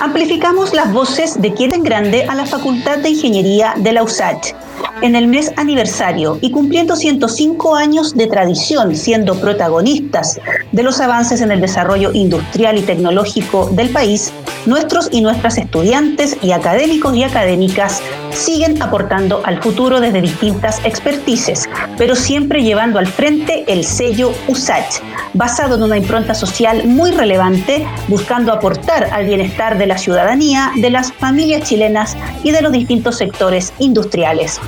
[0.00, 4.54] amplificamos las voces de quien en grande a la Facultad de Ingeniería de la USACH.
[5.02, 10.40] En el mes aniversario y cumpliendo 105 años de tradición, siendo protagonistas
[10.72, 14.32] de los avances en el desarrollo industrial y tecnológico del país,
[14.64, 18.02] nuestros y nuestras estudiantes y académicos y académicas
[18.36, 25.00] siguen aportando al futuro desde distintas expertices, pero siempre llevando al frente el sello USACH,
[25.32, 30.90] basado en una impronta social muy relevante, buscando aportar al bienestar de la ciudadanía, de
[30.90, 34.60] las familias chilenas y de los distintos sectores industriales.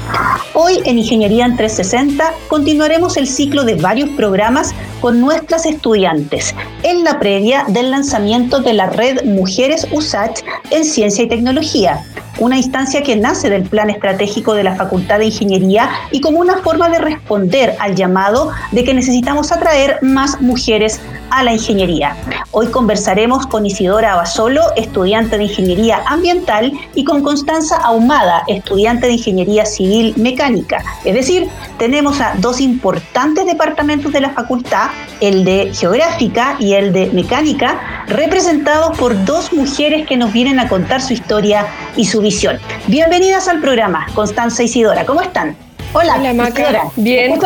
[0.54, 7.04] Hoy en Ingeniería en 360 continuaremos el ciclo de varios programas con nuestras estudiantes en
[7.04, 10.40] la previa del lanzamiento de la red Mujeres USACH
[10.70, 12.04] en Ciencia y Tecnología,
[12.38, 16.58] una instancia que nace del plan estratégico de la Facultad de Ingeniería y como una
[16.58, 21.00] forma de responder al llamado de que necesitamos atraer más mujeres
[21.30, 22.16] a la ingeniería.
[22.50, 29.14] Hoy conversaremos con Isidora Abasolo, estudiante de Ingeniería Ambiental, y con Constanza Ahumada, estudiante de
[29.14, 30.82] Ingeniería Civil Mecánica.
[31.04, 31.48] Es decir,
[31.78, 34.88] tenemos a dos importantes departamentos de la facultad,
[35.20, 40.68] el de Geográfica y el de Mecánica, representados por dos mujeres que nos vienen a
[40.68, 42.58] contar su historia y su visión.
[42.86, 45.56] Bienvenidas al programa, Constanza y Isidora, ¿cómo están?
[45.92, 46.90] Hola, Hola Maca.
[46.96, 47.38] Bien.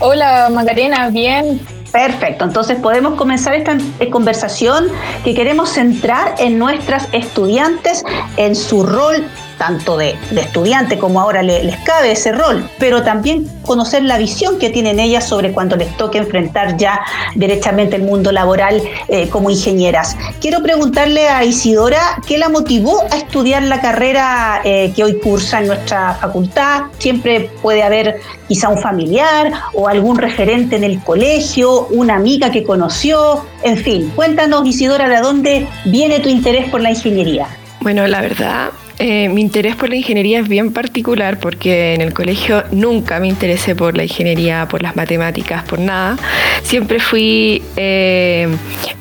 [0.00, 1.60] Hola Macarena, bien.
[1.92, 3.76] Perfecto, entonces podemos comenzar esta
[4.10, 4.86] conversación
[5.24, 8.04] que queremos centrar en nuestras estudiantes,
[8.36, 9.24] en su rol
[9.58, 14.70] tanto de, estudiante como ahora les cabe ese rol, pero también conocer la visión que
[14.70, 17.00] tienen ellas sobre cuando les toque enfrentar ya
[17.34, 20.16] derechamente el mundo laboral eh, como ingenieras.
[20.40, 25.60] Quiero preguntarle a Isidora qué la motivó a estudiar la carrera eh, que hoy cursa
[25.60, 26.84] en nuestra facultad.
[26.98, 32.64] Siempre puede haber quizá un familiar o algún referente en el colegio, una amiga que
[32.64, 34.12] conoció, en fin.
[34.14, 37.48] Cuéntanos, Isidora, de dónde viene tu interés por la ingeniería.
[37.80, 42.12] Bueno, la verdad, eh, mi interés por la ingeniería es bien particular porque en el
[42.12, 46.16] colegio nunca me interesé por la ingeniería, por las matemáticas, por nada.
[46.62, 48.48] Siempre fui eh,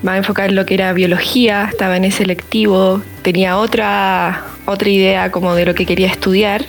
[0.03, 5.31] más enfocada en lo que era biología, estaba en ese selectivo, tenía otra, otra idea
[5.31, 6.65] como de lo que quería estudiar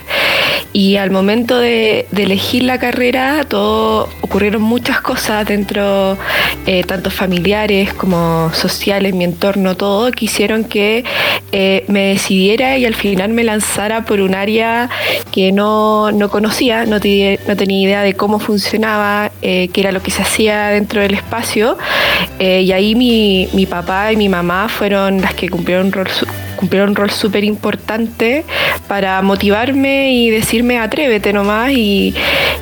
[0.72, 6.19] y al momento de, elegir la carrera, todo ocurrieron muchas cosas dentro,
[6.66, 11.04] eh, tanto familiares como sociales, mi entorno, todo, que hicieron que
[11.52, 14.91] eh, me decidiera y al final me lanzara por un área
[15.32, 20.10] que no, conocía, no, no, tenía idea de cómo funcionaba, eh, qué era lo que
[20.10, 21.78] se hacía dentro del espacio.
[22.38, 26.08] y ahí mi, mi papá y mi mamá fueron las que cumplieron un rol
[26.58, 28.44] cumplieron un rol súper importante
[28.88, 32.14] para motivarme y decirme atrévete nomás y,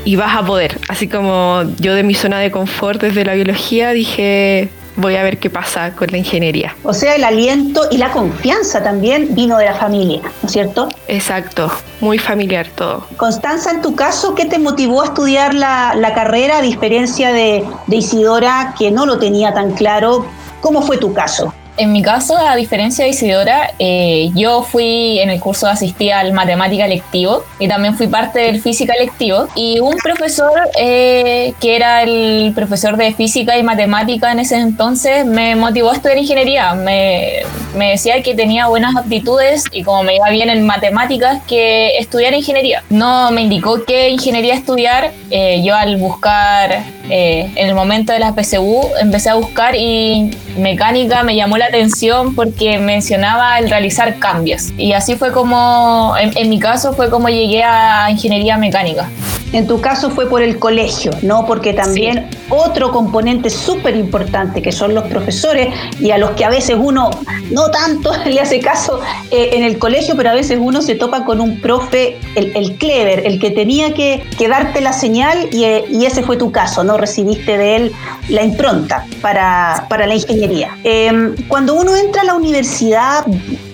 [0.04, 0.78] y vas a poder.
[0.88, 5.38] Así como yo de mi zona de confort desde la biología dije, voy a ver
[5.38, 6.74] qué pasa con la ingeniería.
[6.82, 10.88] O sea, el aliento y la confianza también vino de la familia, ¿no es cierto?
[11.08, 11.70] Exacto,
[12.00, 13.06] muy familiar todo.
[13.16, 17.64] Constanza, en tu caso, ¿qué te motivó a estudiar la, la carrera a diferencia de,
[17.86, 20.26] de Isidora, que no lo tenía tan claro?
[20.60, 21.54] ¿Cómo fue tu caso?
[21.78, 26.32] En mi caso, a diferencia de Isidora, eh, yo fui en el curso asistí al
[26.32, 29.47] matemática lectivo y también fui parte del física lectivo.
[29.54, 35.26] Y un profesor eh, que era el profesor de física y matemática en ese entonces
[35.26, 36.72] me motivó a estudiar ingeniería.
[36.72, 37.42] Me,
[37.75, 42.32] me decía que tenía buenas aptitudes y como me iba bien en matemáticas, que estudiar
[42.32, 42.84] ingeniería.
[42.88, 45.12] No me indicó qué ingeniería estudiar.
[45.31, 51.22] Eh, yo al buscar en el momento de la PSU empecé a buscar y mecánica
[51.22, 54.72] me llamó la atención porque mencionaba el realizar cambios.
[54.77, 59.09] Y así fue como, en, mi caso, fue como llegué a ingeniería mecánica.
[59.53, 61.47] En tu caso fue por el colegio, ¿no?
[61.47, 65.69] Porque también otro componente súper importante que son los profesores
[66.00, 67.10] y a los que a veces uno
[67.50, 69.00] no tanto le hace caso
[69.31, 73.26] eh, en el colegio, pero a veces uno se topa con un profe, el, clever,
[73.26, 75.65] el que tenía que, darte la señal y,
[76.05, 76.96] ese fue tu caso, ¿no?
[76.96, 77.93] Recibiste de él
[78.29, 80.76] la impronta para, para la ingeniería.
[80.85, 83.25] Em, cuando uno entra a la universidad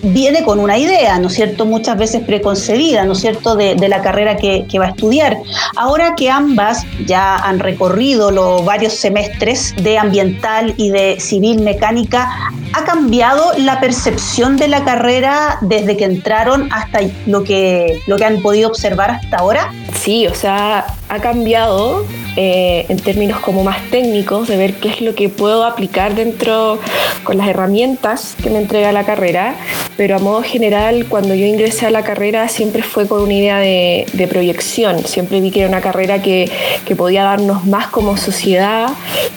[0.05, 1.67] viene con una idea, ¿no es cierto?
[1.67, 5.37] Muchas veces preconcebida, ¿no es cierto?, de, la carrera que, que, va a estudiar.
[5.75, 12.31] Ahora que ambas ya han recorrido los varios semestres de ambiental y de civil mecánica,
[12.73, 18.25] ¿ha cambiado la percepción de la carrera desde que entraron hasta lo que, lo que
[18.25, 19.73] han podido observar hasta ahora?
[20.03, 22.05] Sí, o sea, ha cambiado
[22.35, 26.81] eh, en términos como más técnicos, de ver qué es lo que puedo aplicar dentro
[27.23, 29.55] con las herramientas que me entrega la carrera,
[29.97, 33.59] pero a modo general cuando yo ingresé a la carrera siempre fue con una idea
[33.59, 36.51] de, proyección, siempre vi que era una carrera que,
[36.87, 38.89] que, podía darnos más como sociedad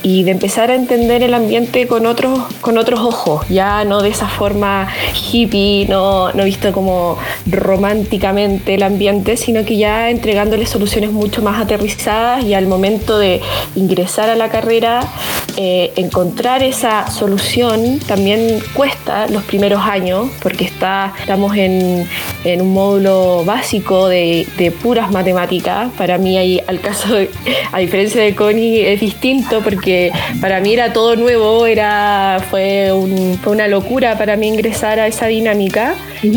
[0.03, 4.09] y de empezar a entender el ambiente con otros, con otros ojos, ya no de
[4.09, 7.17] esa forma hippie, no, no visto como
[7.47, 10.09] románticamente el ambiente, sino que ya
[10.55, 13.41] entregándole soluciones mucho más aterrizadas y al momento de
[13.75, 15.01] ingresar a la carrera,
[15.57, 22.07] eh, encontrar esa solución también cuesta los primeros años, porque está, estamos en,
[22.43, 25.89] en un módulo básico de, de, puras matemáticas.
[25.97, 27.15] Para mí, hay, al caso,
[27.71, 30.11] a diferencia de Connie, es distinto, porque
[30.41, 35.07] para mí era todo nuevo, era, fue, un, fue una locura para mí ingresar a
[35.07, 35.95] esa dinámica,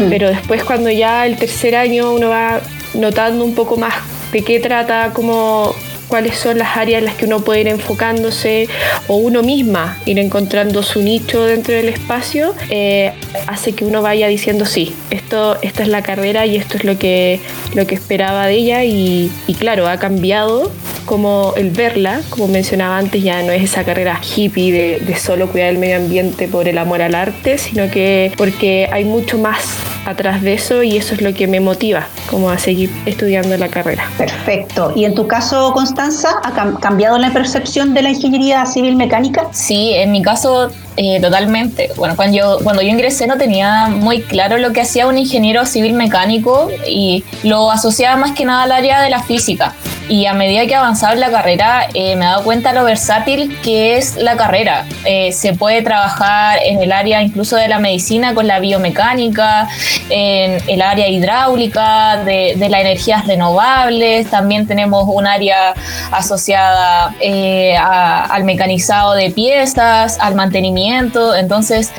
[0.09, 2.61] pero después cuando ya el tercer año uno va
[2.95, 3.95] notando un poco más
[4.33, 5.75] de qué trata, cómo
[6.09, 8.69] cuáles son las áreas en las que uno puede ir enfocándose
[9.07, 13.13] o uno misma ir encontrando su nicho dentro del espacio, eh,
[13.47, 16.99] hace que uno vaya diciendo sí, esto, esta es la carrera y esto es lo
[16.99, 17.41] que,
[17.75, 20.73] lo que esperaba de ella y, claro, ha cambiado
[21.05, 25.49] como el verla, como mencionaba antes, ya no es esa carrera hippie de, de solo
[25.49, 29.79] cuidar el medio ambiente por el amor al arte, sino que porque hay mucho más
[30.07, 33.69] atrás de eso y eso es lo que me motiva como a seguir estudiando la
[33.69, 34.05] carrera.
[34.17, 34.93] Perfecto.
[34.95, 39.49] ¿Y en tu caso, Constanza, ha cambiado la percepción de la ingeniería civil mecánica?
[39.53, 41.91] Sí, en mi caso eh, totalmente.
[41.97, 45.65] Bueno, cuando yo, cuando yo ingresé no tenía muy claro lo que hacía un ingeniero
[45.67, 49.75] civil mecánico y lo asociaba más que nada al área de la física
[50.09, 53.59] y a medida que avanzaba en la carrera eh, me he dado cuenta lo versátil
[53.63, 54.87] que es la carrera.
[55.05, 59.69] Eh, se puede trabajar en el área incluso de la medicina con la biomecánica,
[60.09, 65.75] en el área hidráulica, de, las energías renovables, también tenemos un área
[66.11, 71.93] asociada eh, al mecanizado de piezas, al mantenimiento, entonces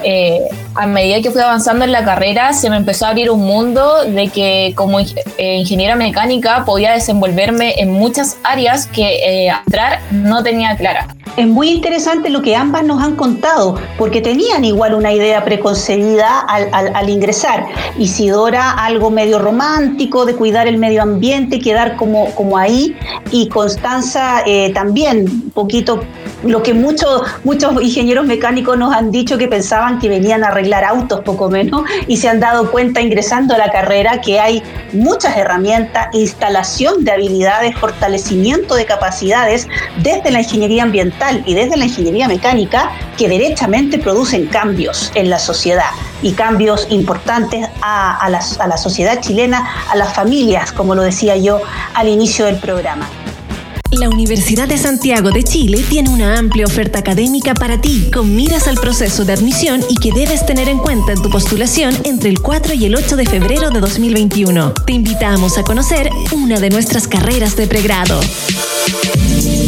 [0.75, 4.05] a medida que fui avanzando en la carrera se me empezó a abrir un mundo
[4.05, 4.99] de que como
[5.37, 11.07] ingeniera mecánica podía desenvolverme en muchas áreas que eh, entrar no tenía clara.
[11.37, 16.39] Es muy interesante lo que ambas nos han contado, porque tenían igual una idea preconcebida
[16.39, 17.65] al, ingresar.
[17.97, 22.95] Isidora, algo medio romántico, de cuidar el medio ambiente, quedar como, como ahí,
[23.31, 26.01] y Constanza eh, también, un poquito
[26.43, 30.83] lo que muchos, muchos ingenieros mecánicos nos han dicho que pensaban que venían a arreglar
[30.83, 34.63] autos, poco menos, y se han dado cuenta ingresando a la carrera que hay
[34.93, 39.67] muchas herramientas, instalación de habilidades, fortalecimiento de capacidades
[40.01, 45.39] desde la ingeniería ambiental y desde la ingeniería mecánica que derechamente producen cambios en la
[45.39, 45.89] sociedad
[46.21, 51.01] y cambios importantes a, a, la, a la sociedad chilena, a las familias, como lo
[51.01, 51.61] decía yo
[51.93, 53.07] al inicio del programa.
[53.91, 58.67] La Universidad de Santiago de Chile tiene una amplia oferta académica para ti, con miras
[58.67, 62.39] al proceso de admisión y que debes tener en cuenta en tu postulación entre el
[62.39, 64.73] 4 y el 8 de febrero de 2021.
[64.85, 68.19] Te invitamos a conocer una de nuestras carreras de pregrado.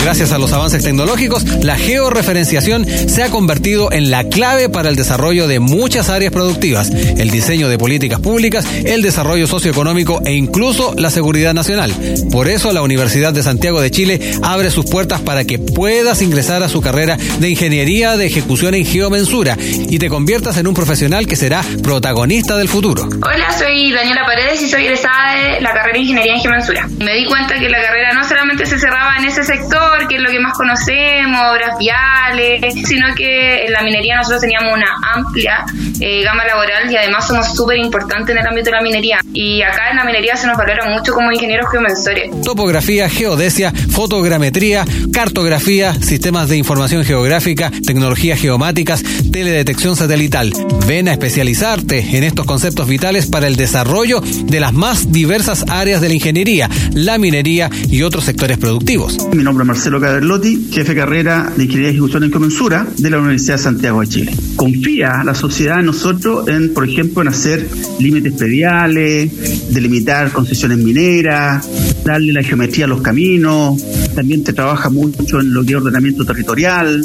[0.01, 4.95] Gracias a los avances tecnológicos, la georreferenciación se ha convertido en la clave para el
[4.95, 10.95] desarrollo de muchas áreas productivas, el diseño de políticas públicas, el desarrollo socioeconómico e incluso
[10.97, 11.93] la seguridad nacional.
[12.31, 16.63] Por eso la Universidad de Santiago de Chile abre sus puertas para que puedas ingresar
[16.63, 21.27] a su carrera de Ingeniería de Ejecución en Geomensura y te conviertas en un profesional
[21.27, 23.03] que será protagonista del futuro.
[23.03, 26.89] Hola, soy Daniela Paredes y soy egresada de la carrera de Ingeniería en Geomensura.
[26.97, 30.21] Me di cuenta que la carrera no solamente se cerraba en ese sector, que es
[30.21, 35.65] lo que más conocemos, obras viales, sino que en la minería nosotros teníamos una amplia
[35.99, 39.19] eh, gama laboral y además somos súper importantes en el ámbito de la minería.
[39.33, 42.31] Y acá en la minería se nos valora mucho como ingenieros geomensores.
[42.43, 50.51] Topografía, geodesia, fotogrametría, cartografía, sistemas de información geográfica, tecnologías geomáticas, teledetección satelital.
[50.87, 56.01] Ven a especializarte en estos conceptos vitales para el desarrollo de las más diversas áreas
[56.01, 59.17] de la ingeniería, la minería y otros sectores productivos.
[59.33, 63.09] Mi nombre es Marcelo Caderlotti, jefe de carrera de Ingeniería y Ejecución en Comensura de
[63.09, 64.31] la Universidad de Santiago de Chile.
[64.55, 67.67] Confía la sociedad en nosotros en, por ejemplo, en hacer
[67.99, 71.67] límites prediales, delimitar concesiones mineras,
[72.05, 73.83] darle la geometría a los caminos,
[74.13, 77.03] también te trabaja mucho en lo que es ordenamiento territorial.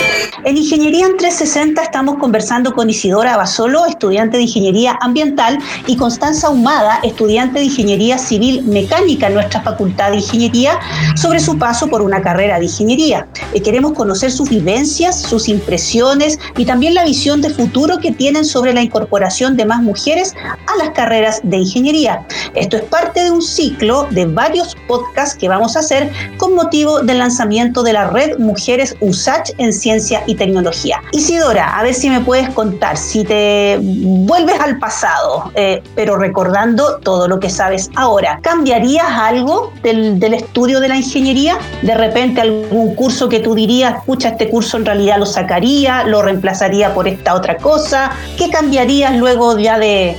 [0.43, 6.49] En Ingeniería en 360 estamos conversando con Isidora Basolo, estudiante de Ingeniería Ambiental, y Constanza
[6.49, 10.79] Humada, estudiante de Ingeniería Civil Mecánica en nuestra Facultad de Ingeniería,
[11.15, 13.27] sobre su paso por una carrera de ingeniería.
[13.53, 18.43] Eh, queremos conocer sus vivencias, sus impresiones y también la visión de futuro que tienen
[18.43, 22.25] sobre la incorporación de más mujeres a las carreras de ingeniería.
[22.55, 27.01] Esto es parte de un ciclo de varios podcasts que vamos a hacer con motivo
[27.01, 31.01] del lanzamiento de la red Mujeres USACH en Ciencia y Tecnología.
[31.11, 36.97] Isidora, a ver si me puedes contar, si te vuelves al pasado, eh, pero recordando
[36.97, 41.57] todo lo que sabes ahora, ¿cambiarías algo del, estudio de la ingeniería?
[41.81, 46.21] ¿De repente algún curso que tú dirías, escucha, este curso en realidad lo sacaría, lo
[46.21, 48.11] reemplazaría por esta otra cosa?
[48.37, 50.15] ¿Qué cambiarías luego ya de,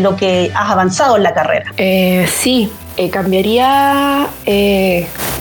[0.00, 1.72] lo que has avanzado en la carrera?
[1.76, 4.28] Eh, sí, eh, cambiaría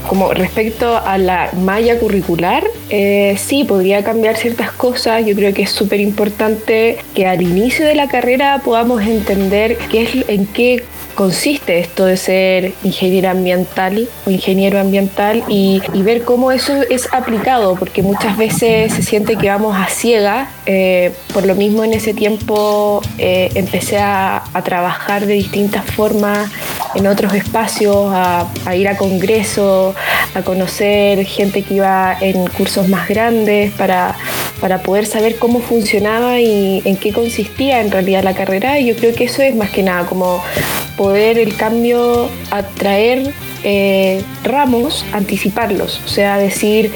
[0.08, 5.26] como respecto a la malla curricular, eh, sí, podría cambiar ciertas cosas.
[5.26, 10.04] Yo creo que es súper importante que al inicio de la carrera podamos entender qué
[10.04, 10.84] es, en qué
[11.16, 17.12] consiste esto de ser ingeniero ambiental o ingeniero ambiental y, y, ver cómo eso es
[17.14, 20.50] aplicado, porque muchas veces se siente que vamos a ciega.
[20.66, 26.52] Eh, por lo mismo en ese tiempo eh, empecé a, a, trabajar de distintas formas
[26.96, 29.96] en otros espacios, a, ir a congresos,
[30.34, 34.16] a conocer gente que iba en cursos más grandes para,
[34.62, 38.80] para poder saber cómo funcionaba y en qué consistía en realidad la carrera.
[38.80, 40.42] Y yo creo que eso es más que nada como
[40.98, 43.34] poder el cambio atraer
[43.64, 46.92] eh, ramos, anticiparlos, o sea, decir,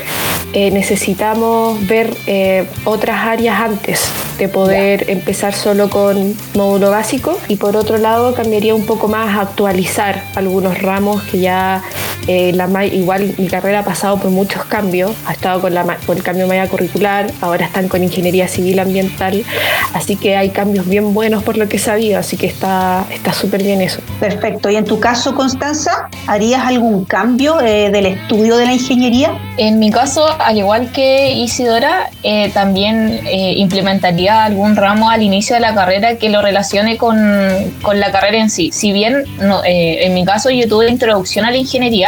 [0.54, 5.14] eh, necesitamos ver eh, otras áreas antes de poder yeah.
[5.14, 10.82] empezar solo con módulo básico y por otro lado cambiaría un poco más actualizar algunos
[10.82, 11.84] ramos que ya
[12.28, 16.18] eh, la, igual mi carrera ha pasado por muchos cambios, ha estado con, la, con
[16.18, 19.44] el cambio de malla curricular, ahora están con ingeniería civil ambiental,
[19.94, 23.64] así que hay cambios bien buenos por lo que he sabido, así que está súper
[23.64, 24.02] bien eso.
[24.20, 29.38] Perfecto, y en tu caso, Constanza, ¿harías algún cambio eh, del estudio de la ingeniería?
[29.58, 35.56] En mi caso, al igual que Isidora, eh, también eh, implementaría algún ramo al inicio
[35.56, 37.18] de la carrera que lo relacione con,
[37.82, 38.72] con la carrera en sí.
[38.72, 41.58] Si bien no, eh, en mi caso yo tuve introducción a la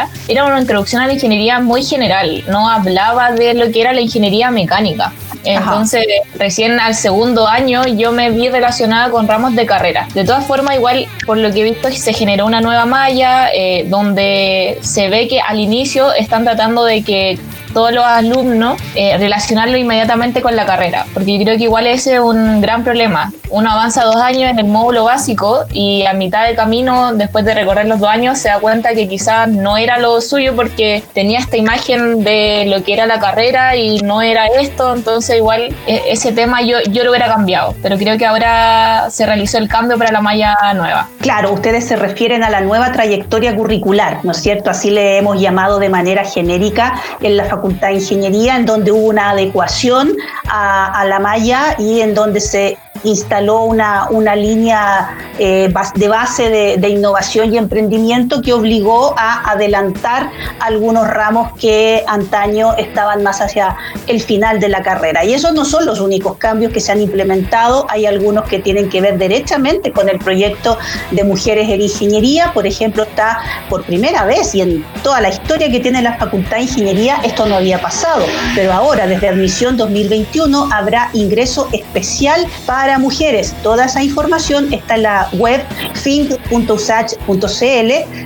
[0.03, 3.93] ingeniería, era una introducción a la ingeniería muy general, no hablaba de lo que era
[3.93, 5.11] la ingeniería mecánica.
[5.43, 6.37] Entonces, Ajá.
[6.37, 10.07] recién al segundo año yo me vi relacionada con ramos de carrera.
[10.13, 13.85] De todas formas, igual, por lo que he visto, se generó una nueva malla eh,
[13.87, 17.39] donde se ve que al inicio están tratando de que
[17.73, 22.15] todos los alumnos eh, relacionarlo inmediatamente con la carrera, porque yo creo que igual ese
[22.15, 23.31] es un gran problema.
[23.49, 27.53] Uno avanza dos años en el módulo básico y a mitad de camino, después de
[27.53, 31.39] recorrer los dos años, se da cuenta que quizás no era lo suyo porque tenía
[31.39, 36.01] esta imagen de lo que era la carrera y no era esto, entonces igual e,
[36.09, 39.97] ese tema yo, yo lo hubiera cambiado, pero creo que ahora se realizó el cambio
[39.97, 41.09] para la malla nueva.
[41.19, 44.69] Claro, ustedes se refieren a la nueva trayectoria curricular, ¿no es cierto?
[44.69, 48.91] Así le hemos llamado de manera genérica en la facultad Facultad de Ingeniería, en donde
[48.91, 50.17] hubo una adecuación
[50.49, 56.49] a, a la malla y en donde se instaló una, una línea eh, de base
[56.49, 60.29] de, de, innovación y emprendimiento que obligó a adelantar
[60.59, 63.75] algunos ramos que antaño estaban más hacia
[64.07, 65.23] el final de la carrera.
[65.25, 68.89] Y esos no son los únicos cambios que se han implementado, hay algunos que tienen
[68.89, 70.77] que ver derechamente con el proyecto
[71.11, 73.39] de mujeres en ingeniería, por ejemplo, está
[73.69, 77.45] por primera vez y en toda la historia que tiene la Facultad de Ingeniería esto
[77.45, 83.53] no había pasado, pero ahora desde admisión 2021 habrá ingreso especial para mujeres.
[83.63, 85.61] Toda esa información está en la web
[86.03, 87.33] think.usach.cl.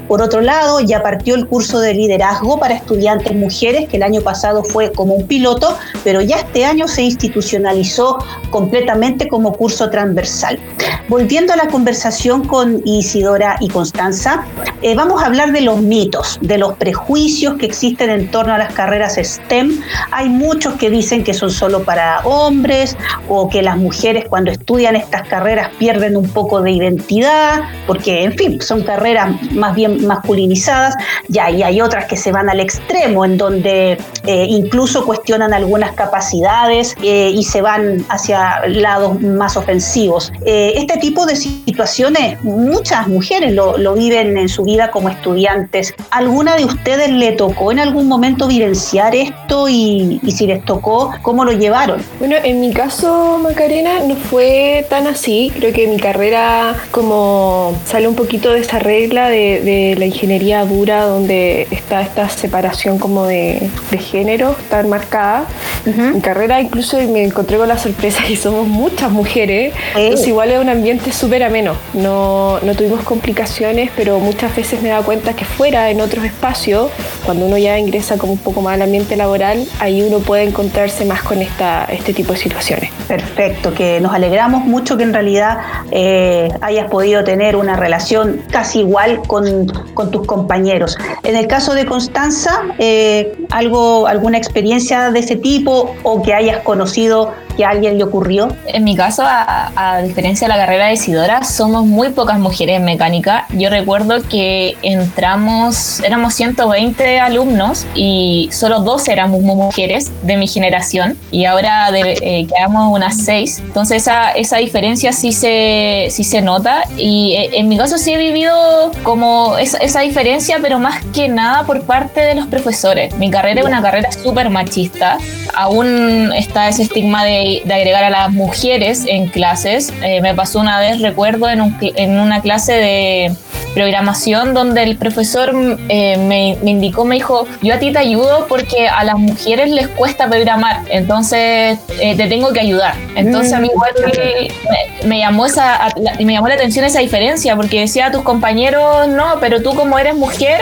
[0.08, 4.22] Por otro lado, ya partió el curso de liderazgo para estudiantes mujeres, que el año
[4.22, 8.20] pasado fue como un piloto, pero ya este año se institucionalizó
[8.50, 10.60] completamente como curso transversal.
[11.08, 14.46] volviendo a la conversación con Isidora y Constanza,
[14.82, 18.58] eh, vamos a hablar de los mitos, de los prejuicios que existen en torno a
[18.58, 19.80] las carreras STEM.
[20.12, 24.96] Hay muchos que dicen que son solo para hombres o que las mujeres cuando estudian
[24.96, 30.96] estas carreras pierden un poco de identidad, porque en fin, son carreras más bien masculinizadas,
[31.28, 35.92] ya, y hay otras que se van al extremo, en donde eh, incluso cuestionan algunas
[35.94, 40.32] capacidades eh, y se van hacia lados más ofensivos.
[40.46, 45.94] Eh, este tipo de situaciones, muchas mujeres lo, viven en su vida como estudiantes.
[46.12, 51.46] ¿Alguna de ustedes le tocó en algún momento vivenciar esto y, si les tocó, cómo
[51.46, 52.02] lo llevaron?
[52.20, 54.45] Bueno, en mi caso, Macarena, no fue
[54.90, 55.52] tan así.
[55.56, 61.06] Creo que mi carrera como sale un poquito de esta regla de, la ingeniería dura
[61.06, 65.46] donde está esta separación como de, género tan marcada.
[65.86, 69.74] Mi carrera incluso me encontré con la sorpresa que somos muchas mujeres.
[69.96, 71.76] Entonces igual es un ambiente súper ameno.
[71.94, 76.26] No, no tuvimos complicaciones, pero muchas veces me he dado cuenta que fuera, en otros
[76.26, 76.92] espacios,
[77.26, 81.06] cuando uno ya ingresa como un poco más al ambiente laboral, ahí uno puede encontrarse
[81.06, 82.92] más con esta, este tipo de situaciones.
[83.08, 85.60] Perfecto, que nos alegramos mucho que en realidad
[85.92, 90.98] eh, hayas podido tener una relación casi igual con, con tus compañeros.
[91.24, 96.60] En el caso de Constanza, eh, algo, ¿alguna experiencia de ese tipo o que hayas
[96.64, 98.50] conocido que a alguien le ocurrió?
[98.68, 102.84] En mi caso, a, diferencia de la carrera de Isidora, somos muy pocas mujeres en
[102.84, 103.46] mecánica.
[103.52, 111.18] Yo recuerdo que entramos, éramos 120 alumnos y solo dos éramos mujeres de mi generación
[111.32, 113.60] y ahora eh, quedamos unas seis.
[113.60, 118.14] Entonces esa, esa diferencia sí se, sí se nota y eh, en mi caso sí
[118.14, 123.16] he vivido como esa, esa diferencia, pero más que nada por parte de los profesores.
[123.18, 125.18] Mi carrera es una carrera súper machista.
[125.54, 129.94] Aún está ese estigma de de, agregar a las mujeres en clases.
[130.04, 133.36] Eh, me pasó una vez, recuerdo, en, un, en una clase de
[133.74, 135.54] programación donde el profesor
[135.90, 139.70] eh, me, me, indicó, me dijo, yo a ti te ayudo porque a las mujeres
[139.70, 142.96] les cuesta programar, entonces eh, te tengo que ayudar.
[143.16, 147.80] Entonces a mí igual me, me, llamó esa, me llamó la atención esa diferencia porque
[147.82, 150.60] decía a tus compañeros, no, pero tú como eres mujer,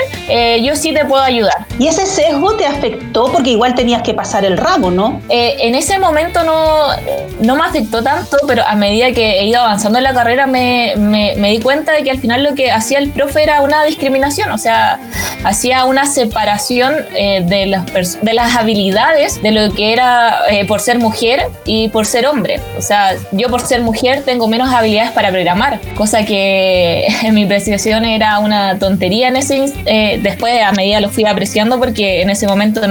[0.62, 1.66] yo sí te puedo ayudar.
[1.80, 5.22] ¿Y ese sesgo te afectó porque igual tenías que pasar el ramo, no?
[5.30, 6.64] en ese momento no
[7.42, 10.96] no, me afectó tanto, pero a medida que he ido avanzando en la carrera me,
[11.36, 14.58] di cuenta de que al final lo que hacía el profe era una discriminación, o
[14.58, 15.00] sea,
[15.44, 20.80] hacía una separación eh, de, las de las habilidades de lo que era eh, por
[20.80, 22.60] ser mujer y por ser hombre.
[22.78, 27.46] O sea, yo por ser mujer tengo menos habilidades para programar, cosa que en mi
[27.46, 29.54] percepción era una tontería en ese
[29.86, 32.82] eh, después a medida lo fui apreciando porque en ese momento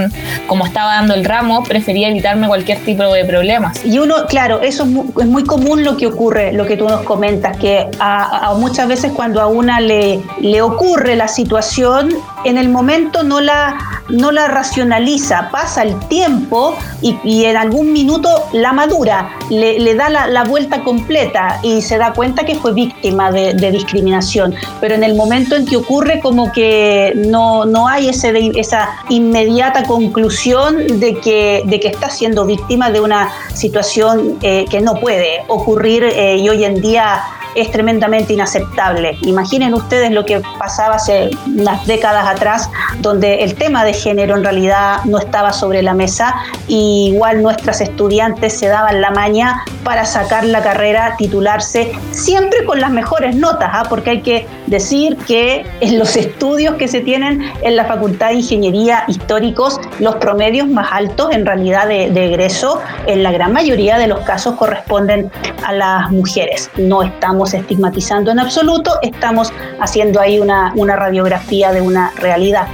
[0.47, 3.73] como estaba dando el ramo prefería evitarme cualquier tipo de problema.
[3.83, 7.57] Y uno, claro, eso es muy, común lo que ocurre, lo que tú nos comentas,
[7.57, 12.13] que a, muchas veces cuando a una le, le ocurre la situación,
[12.45, 18.29] en el momento no la, no la racionaliza, pasa el tiempo y, en algún minuto
[18.53, 23.53] la madura, le, da la, vuelta completa y se da cuenta que fue víctima de,
[23.71, 24.53] discriminación.
[24.79, 29.83] Pero en el momento en que ocurre como que no, no hay ese, esa inmediata
[29.83, 35.43] conclusión de que, de que está siendo víctima de una situación eh, que no puede
[35.47, 37.21] ocurrir eh, y hoy en día
[37.55, 39.17] es tremendamente inaceptable.
[39.21, 44.43] Imaginen ustedes lo que pasaba hace unas décadas atrás, donde el tema de género en
[44.43, 46.35] realidad no estaba sobre la mesa
[46.67, 52.79] y igual nuestras estudiantes se daban la maña para sacar la carrera, titularse, siempre con
[52.79, 53.83] las mejores notas, ¿ah?
[53.89, 58.35] porque hay que decir que en los estudios que se tienen en la Facultad de
[58.35, 63.97] Ingeniería históricos, los promedios más altos en realidad de, de egreso, en la gran mayoría
[63.97, 65.31] de los casos corresponden
[65.63, 66.69] a las mujeres.
[66.77, 72.67] No estamos estigmatizando en absoluto, estamos haciendo ahí una, una radiografía de una realidad.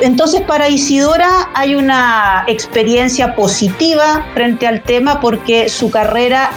[0.00, 6.50] Entonces para Isidora hay una experiencia positiva frente al tema porque su carrera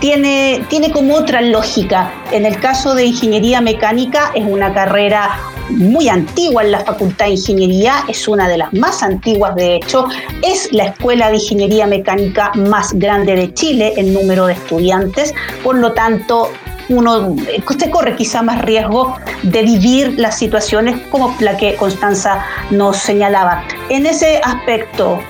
[0.00, 2.12] tiene, tiene como otra lógica.
[2.32, 7.32] En el caso de ingeniería mecánica es una carrera muy antigua en la Facultad de
[7.32, 10.06] Ingeniería, es una de las más antiguas de hecho,
[10.42, 15.76] es la escuela de ingeniería mecánica más grande de Chile en número de estudiantes, por
[15.76, 16.50] lo tanto
[16.90, 17.36] uno
[17.68, 23.64] usted corre quizá más riesgo de vivir las situaciones como la que Constanza nos señalaba.
[23.88, 25.20] En ese aspecto,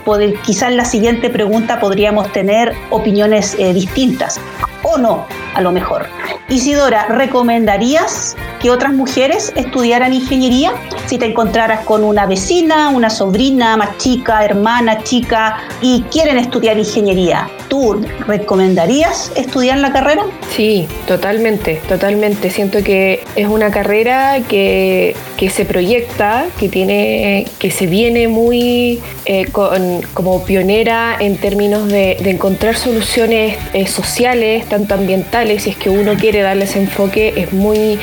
[0.44, 4.40] quizá en la siguiente pregunta podríamos tener opiniones eh, distintas
[4.82, 6.06] o no, a lo mejor.
[6.48, 10.74] Isidora, ¿recomendarías que otras mujeres estudiaran ingeniería?
[11.06, 16.78] Si te encontraras con una vecina, una sobrina más chica, hermana, chica, y quieren estudiar
[16.78, 20.24] ingeniería, ¿tú ¿tú recomendarías estudiar la carrera?
[20.54, 22.50] Sí, totalmente, totalmente.
[22.50, 25.16] Siento que es una carrera que,
[25.50, 32.76] se proyecta, que tiene, que se viene muy eh, como pionera en términos de, encontrar
[32.76, 37.98] soluciones eh, sociales, tanto ambientales, si es que uno quiere darle ese enfoque, es muy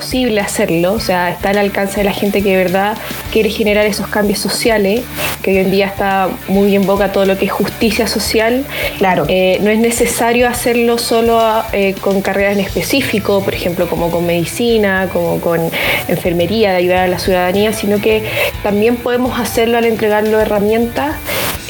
[0.00, 0.94] posible hacerlo.
[0.94, 2.96] O sea, está al alcance de la gente que de verdad
[3.30, 5.02] quiere generar esos cambios sociales,
[5.42, 8.64] que hoy en día está muy en boca todo lo que es justicia social.
[8.96, 9.26] Claro.
[9.28, 11.38] Eh, no es necesario hacerlo solo
[11.72, 15.60] eh, con carreras en específico, por ejemplo, como con medicina, como con
[16.08, 18.24] enfermería, de ayudar a la ciudadanía, sino que
[18.62, 21.16] también podemos hacerlo al entregarlo herramientas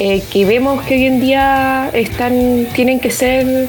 [0.00, 3.68] eh, que vemos que hoy en día están, tienen que ser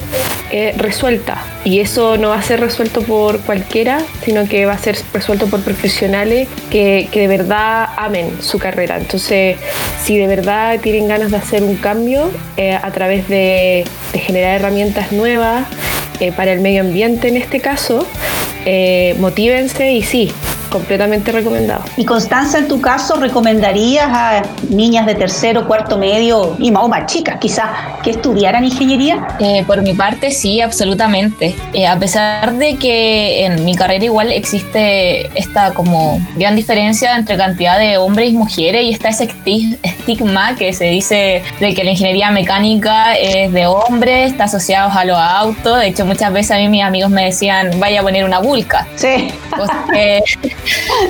[0.78, 1.38] resueltas.
[1.63, 5.48] Y eso no va a ser resuelto por cualquiera, sino que va a ser resuelto
[5.48, 8.98] por profesionales que, que de verdad amen su carrera.
[8.98, 9.58] Entonces,
[10.04, 15.12] si de verdad tienen ganas de hacer un cambio eh, a través de, generar herramientas
[15.12, 15.65] nuevas
[16.20, 18.06] eh, para el medio ambiente en este caso,
[18.65, 20.32] eh, motívense y sí,
[20.72, 21.84] completamente recomendado.
[21.98, 26.88] Y Constanza, en tu caso, ¿recomendarías a niñas de tercero, cuarto medio y más, o
[26.88, 27.70] más chicas quizás
[28.02, 29.28] que estudiaran ingeniería?
[29.40, 31.54] Eh, por mi parte, sí, absolutamente.
[31.74, 37.38] Eh, a pesar de que en mi carrera igual existe esta como gran diferencia entre
[37.38, 39.30] cantidad de hombres y mujeres y está ese
[39.84, 45.06] estigma que se dice de que la ingeniería mecánica es de hombres, está asociado a
[45.06, 45.80] los autos.
[45.80, 48.88] De hecho, muchas veces a mí mis amigos me decían, vaya a poner una vulca.
[48.96, 49.32] Sí.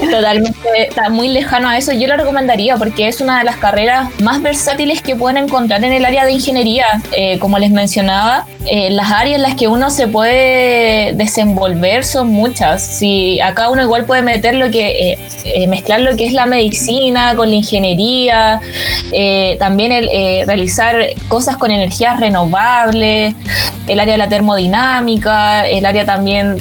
[0.09, 1.91] Totalmente, está muy lejano a eso.
[1.91, 5.91] Yo lo recomendaría porque es una de las carreras más versátiles que pueden encontrar en
[5.91, 6.85] el área de ingeniería.
[7.11, 12.27] Eh, como les mencionaba, eh, las áreas en las que uno se puede desenvolver son
[12.27, 12.81] muchas.
[12.81, 17.35] Si acá uno igual puede meter lo que, eh, mezclar lo que es la medicina
[17.35, 18.61] con la ingeniería,
[19.59, 20.07] también el,
[20.47, 20.95] realizar
[21.27, 23.35] cosas con energías renovables,
[23.87, 26.57] el área de la termodinámica, el área también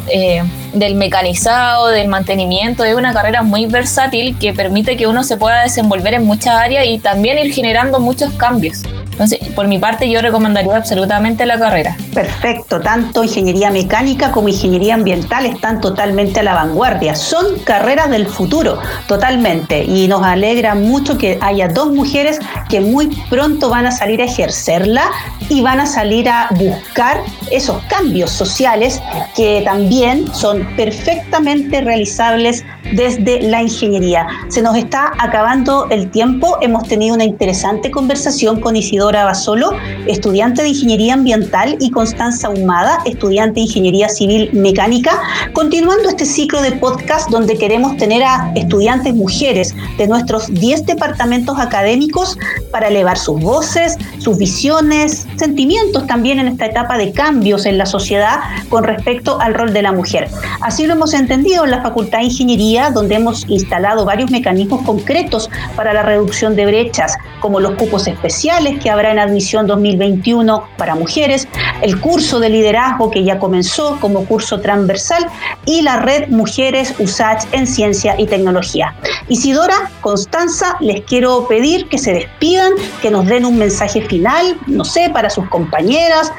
[0.73, 2.85] del mecanizado, del mantenimiento.
[2.85, 6.87] Es una carrera muy versátil que permite que uno se pueda desenvolver en muchas áreas
[6.87, 8.83] y también ir generando muchos cambios.
[9.21, 11.95] Entonces, por mi parte, yo recomendaría absolutamente la carrera.
[12.15, 17.15] Perfecto, tanto ingeniería mecánica como ingeniería ambiental están totalmente a la vanguardia.
[17.15, 19.85] Son carreras del futuro, totalmente.
[19.85, 22.39] Y nos alegra mucho que haya dos mujeres
[22.71, 25.03] que muy pronto van a salir a ejercerla
[25.51, 29.03] y van a salir a buscar esos cambios sociales
[29.37, 34.27] que también son perfectamente realizables desde la ingeniería.
[34.49, 36.57] Se nos está acabando el tiempo.
[36.61, 39.73] Hemos tenido una interesante conversación con Isidora Basolo,
[40.07, 45.21] estudiante de Ingeniería Ambiental, y Constanza Humada, estudiante de Ingeniería Civil Mecánica,
[45.53, 51.59] continuando este ciclo de podcast donde queremos tener a estudiantes mujeres de nuestros 10 departamentos
[51.59, 52.39] académicos
[52.71, 57.87] para elevar sus voces, sus visiones, sentimientos también en esta etapa de cambios en la
[57.87, 60.29] sociedad con respecto al rol de la mujer.
[60.61, 65.51] Así lo hemos entendido en la Facultad de Ingeniería, donde hemos instalado varios mecanismos concretos
[65.75, 70.95] para la reducción de brechas, como los cupos especiales que habrá en admisión 2021 para
[70.95, 71.49] mujeres,
[71.83, 75.27] el curso de liderazgo que ya comenzó como curso transversal
[75.65, 78.95] y la red Mujeres USACH en Ciencia y Tecnología.
[79.29, 84.85] Isidora, Constanza, les quiero pedir que se despidan, que nos den un mensaje final, no
[84.85, 86.33] sé, para sus compañeras,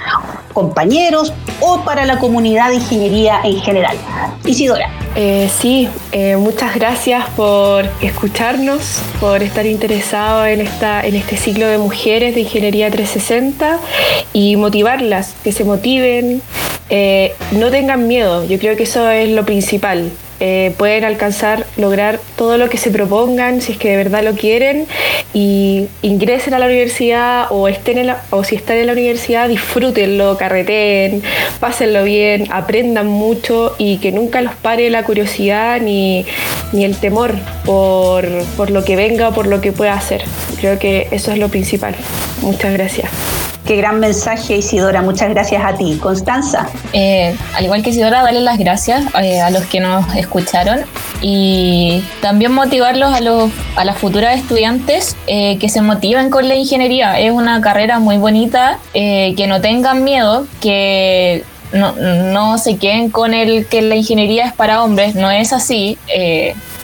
[0.53, 3.97] compañeros o para la comunidad de ingeniería en general.
[4.45, 4.89] Isidora.
[5.15, 11.67] Eh, sí, eh, muchas gracias por escucharnos, por estar interesado en, esta, en este ciclo
[11.67, 13.77] de mujeres de Ingeniería 360
[14.31, 16.41] y motivarlas, que se motiven,
[16.89, 20.11] eh, no tengan miedo, yo creo que eso es lo principal.
[20.43, 24.33] Eh, pueden alcanzar, lograr todo lo que se propongan si es que de verdad lo
[24.33, 24.87] quieren
[25.35, 30.37] y ingresen a la universidad o, estén en o si están en la universidad, disfrútenlo,
[30.37, 31.21] carreten,
[31.59, 36.25] pásenlo bien, aprendan mucho y que nunca los pare la curiosidad ni,
[36.71, 38.27] ni el temor por,
[38.57, 40.23] por lo que venga o por lo que pueda hacer.
[40.59, 41.93] Creo que eso es lo principal.
[42.41, 43.50] Muchas gracias.
[43.71, 45.01] Qué gran mensaje, Isidora.
[45.01, 45.97] Muchas gracias a ti.
[46.01, 46.67] Constanza.
[46.91, 50.81] Eh, al igual que Isidora, darle las gracias eh, a los que nos escucharon
[51.21, 56.55] y también motivarlos a, los, a las futuras estudiantes eh, que se motiven con la
[56.55, 57.17] ingeniería.
[57.17, 63.33] Es una carrera muy bonita, que no tengan miedo, que no, no, se queden con
[63.33, 65.97] el que la ingeniería es para hombres, no es así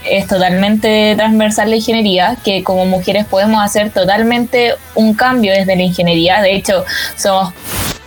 [0.09, 5.83] es totalmente transversal la ingeniería, que como mujeres podemos hacer totalmente un cambio desde la
[5.83, 6.41] ingeniería.
[6.41, 7.53] De hecho, somos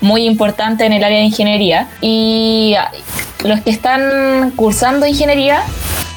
[0.00, 1.88] muy importantes en el área de ingeniería.
[2.00, 2.74] Y
[3.44, 5.62] los que están cursando ingeniería,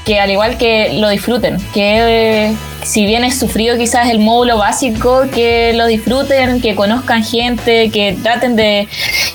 [0.05, 4.57] que al igual que lo disfruten, que eh, si bien es sufrido quizás el módulo
[4.57, 8.87] básico, que lo disfruten, que conozcan gente, que traten de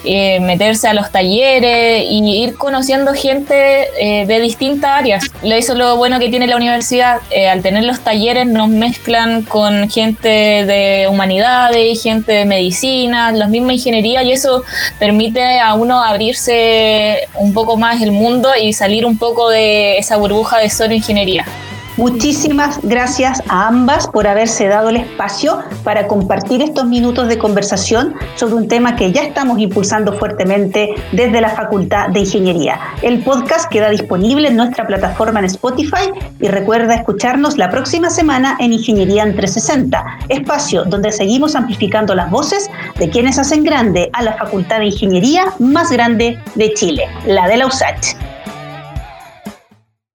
[0.05, 5.25] eh, meterse a los talleres y ir conociendo gente eh, de distintas áreas.
[5.43, 7.21] Eso es lo bueno que tiene la universidad.
[7.31, 13.49] Eh, al tener los talleres nos mezclan con gente de humanidades, gente de medicina, la
[13.49, 14.63] misma ingeniería y eso
[14.99, 20.17] permite a uno abrirse un poco más el mundo y salir un poco de esa
[20.17, 21.45] burbuja de solo ingeniería.
[21.99, 28.15] Muchísimas gracias a ambas por haberse dado el espacio para compartir estos minutos de conversación
[28.37, 32.79] sobre un tema que ya estamos impulsando fuertemente desde la Facultad de Ingeniería.
[33.03, 38.57] El podcast queda disponible en nuestra plataforma en Spotify y recuerda escucharnos la próxima semana
[38.61, 44.23] en Ingeniería en 360, espacio donde seguimos amplificando las voces de quienes hacen grande a
[44.23, 48.38] la Facultad de Ingeniería más grande de Chile, la de la USACH.